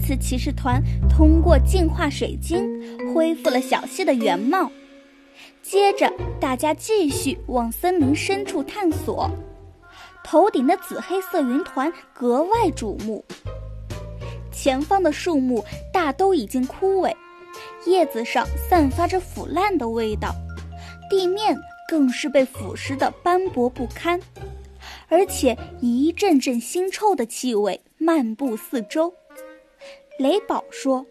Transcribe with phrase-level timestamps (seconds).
[0.00, 2.58] 刺骑士团通过净化水晶，
[3.12, 4.70] 恢复了小溪的原貌。
[5.62, 9.30] 接着，大家继续往森林深处探索。
[10.24, 13.24] 头顶的紫黑色云团格外瞩目。
[14.52, 17.14] 前方的树木大都已经枯萎，
[17.86, 20.34] 叶子上散发着腐烂的味道，
[21.08, 21.56] 地面
[21.88, 24.20] 更是被腐蚀得斑驳不堪，
[25.08, 29.14] 而且一阵阵腥臭的气味漫布四周。
[30.20, 31.06] 雷宝说：“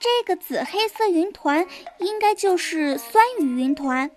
[0.00, 1.64] 这个紫黑色云团
[2.00, 4.10] 应该就是酸雨云团，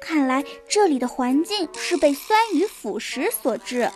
[0.00, 3.90] 看来这里的环境是被酸雨腐蚀所致。”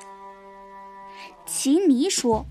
[1.47, 2.45] 奇尼说。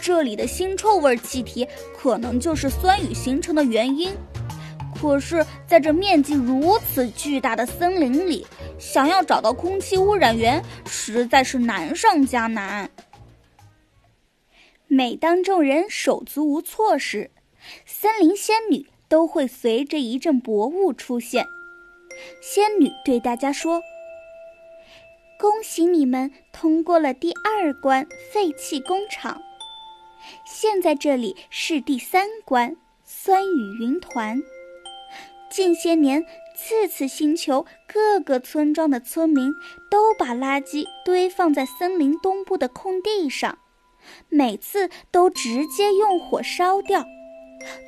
[0.00, 1.66] 这里的腥臭味气体
[1.98, 4.14] 可能就是酸雨形成的原因，
[5.00, 8.46] 可是，在这面积如此巨大的森林里，
[8.78, 12.88] 想要找到空气污染源实在是难上加难。
[14.94, 17.32] 每当众人手足无措时，
[17.84, 21.48] 森林仙女都会随着一阵薄雾出现。
[22.40, 23.82] 仙女对大家说
[25.36, 29.42] ：“恭喜你们通过了第二关废弃工厂。”
[30.46, 34.40] 现在这里是第三关酸雨云团。
[35.50, 39.52] 近些年，次次星球各个村庄的村民
[39.90, 43.58] 都把垃圾堆放在森林东部的空地上，
[44.28, 47.04] 每次都直接用火烧掉。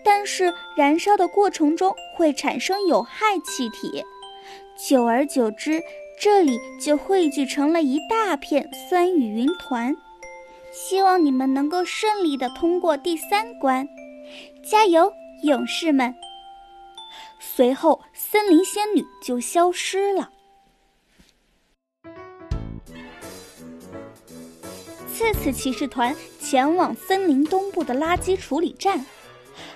[0.05, 4.03] 但是燃烧的过程中会产生有害气体，
[4.77, 5.83] 久而久之，
[6.19, 9.95] 这里就汇聚成了一大片酸雨云团。
[10.73, 13.87] 希望你们能够顺利的通过第三关，
[14.63, 16.15] 加油，勇士们！
[17.39, 20.31] 随后，森林仙女就消失了。
[25.17, 29.03] 次次骑士团前往森林东部的垃圾处理站，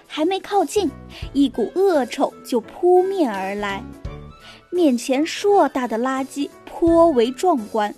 [0.07, 0.91] 还没靠近，
[1.33, 3.83] 一股恶臭就扑面而来，
[4.71, 7.95] 面前硕大的垃圾颇为壮观。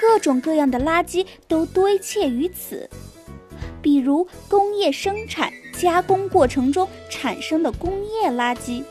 [0.00, 2.90] 各种各样的垃圾都堆砌于此，
[3.80, 8.82] 比如工业生产加工过程中产生的工业垃圾，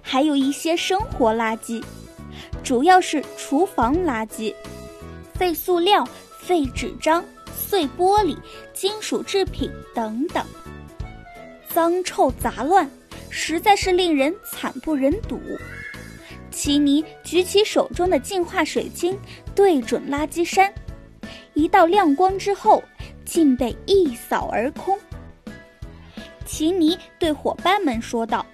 [0.00, 1.82] 还有一些生活垃圾，
[2.62, 4.54] 主要是厨房垃圾、
[5.34, 6.06] 废塑料、
[6.46, 7.24] 废纸张、
[7.56, 8.36] 碎玻璃、
[8.74, 10.44] 金属制品等等，
[11.68, 12.88] 脏臭杂乱，
[13.30, 15.40] 实在是令人惨不忍睹。
[16.50, 19.18] 奇尼举起手中的净化水晶，
[19.54, 20.70] 对准垃圾山，
[21.54, 22.82] 一道亮光之后，
[23.24, 24.98] 竟被一扫而空。
[26.44, 28.44] 奇尼对伙伴们说道：“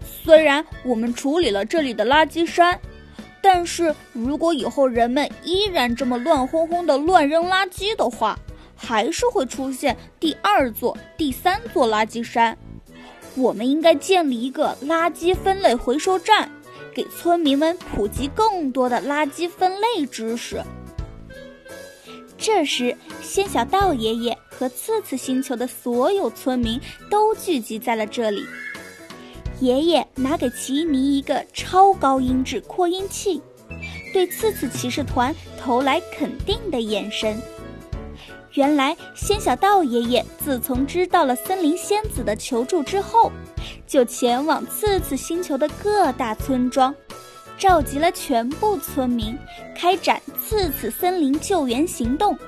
[0.00, 2.80] 虽然我们处理了这里的垃圾山，
[3.42, 8.38] 但是如果以后人们依然这么乱哄哄的乱扔垃圾的话，
[8.76, 12.56] 还是会出现第二座、第三座垃圾山。
[13.34, 16.50] 我们应该建立一个垃圾分类回收站。”
[16.92, 20.60] 给村民们普及更多的垃圾分类知识。
[22.36, 28.42] 这时，仙小道爷爷和次次星球的所有村民都聚集在了这里。
[29.60, 33.40] 爷爷拿给奇尼一个超高音质扩音器，
[34.12, 37.40] 对次次骑士团投来肯定的眼神。
[38.54, 43.30] 原来，仙小道爷爷自从知道了森林仙子的求助之后。
[43.86, 46.94] 就前往次次星球的各大村庄，
[47.58, 49.36] 召集了全部村民，
[49.76, 52.38] 开展次次森林救援行动。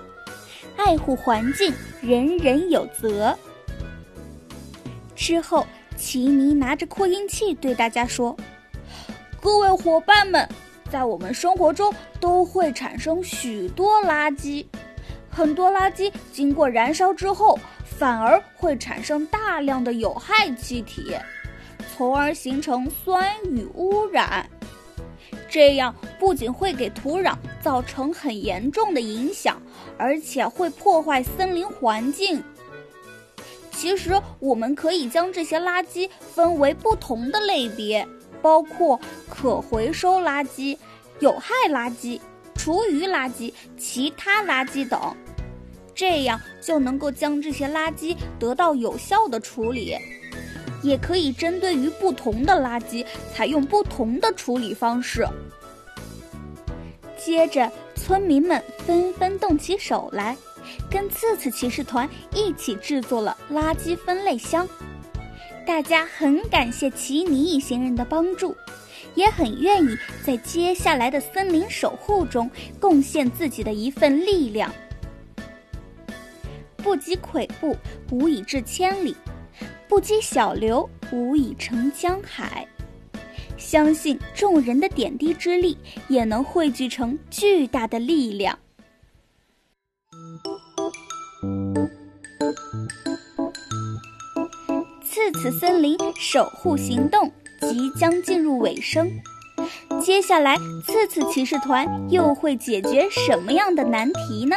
[0.76, 3.36] 爱护环境，人人有责。
[5.16, 5.66] 之后，
[6.02, 8.36] 奇尼拿着扩音器对大家说
[9.40, 10.48] ：“各位伙伴们，
[10.90, 14.66] 在我们生活中都会产生许多垃圾，
[15.30, 17.56] 很多垃圾经过燃烧之后。”
[17.98, 21.14] 反而会产生大量的有害气体，
[21.94, 24.44] 从而形成酸雨污染。
[25.48, 29.62] 这样不仅会给土壤造成很严重的影响，
[29.96, 32.42] 而且会破坏森林环境。
[33.82, 38.06] 其实，我们可以将这些垃圾分为不同的类别，
[38.40, 40.78] 包括可回收垃圾、
[41.18, 42.20] 有害垃圾、
[42.54, 45.00] 厨余垃圾、其他垃圾等。
[45.96, 49.96] 这样就能够将这些垃圾得到有效的处理，
[50.80, 55.26] 也可以针对于不同的垃圾采用不同的处理方式。
[57.18, 60.36] 接着，村民们纷纷动起手来，
[60.90, 64.68] 跟刺刺骑士团一起制作了垃圾分类箱。
[65.66, 68.56] 大家很感谢奇尼一行人的帮助，
[69.14, 72.50] 也很愿意在接下来的森林守护中
[72.80, 74.72] 贡献自己的一份力量。
[76.78, 77.76] 不积跬步，
[78.10, 79.14] 无以至千里；
[79.88, 82.66] 不积小流，无以成江海。
[83.56, 88.58] 相信众人的点滴之力，也能汇聚成巨大的力量。
[95.04, 97.30] 次次森林守护行动
[97.60, 99.10] 即将进入尾声，
[100.02, 104.56] 接下来次次骑士团又会解决什么样的难题呢？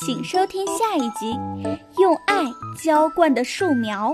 [0.00, 1.32] 请收听下一集
[1.98, 2.44] 《用爱
[2.82, 4.12] 浇灌的树苗》。